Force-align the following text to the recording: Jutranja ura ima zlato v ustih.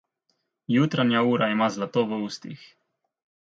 Jutranja 0.75 1.21
ura 1.33 1.51
ima 1.57 1.69
zlato 1.77 2.07
v 2.09 2.21
ustih. 2.31 2.67